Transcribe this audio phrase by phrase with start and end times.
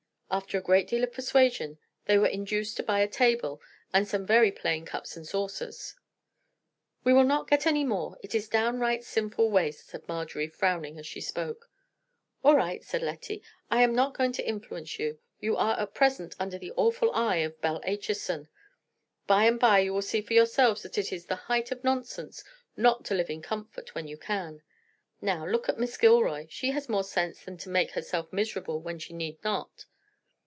[0.33, 3.61] After a great deal of persuasion they were induced to buy a table
[3.93, 5.97] and some very plain cups and saucers.
[7.03, 11.05] "We will not get any more; it is downright sinful waste," said Marjorie, frowning as
[11.05, 11.69] she spoke.
[12.45, 13.43] "All right," said Lettie.
[13.69, 15.19] "I am not going to influence you.
[15.41, 18.47] You are at present under the awful eye of Belle Acheson.
[19.27, 22.45] By and by you will see for yourselves that it is the height of nonsense
[22.77, 24.61] not to live in comfort when you can.
[25.21, 28.97] Now, look at Miss Gilroy; she has more sense than to make herself miserable when
[28.97, 29.87] she need not."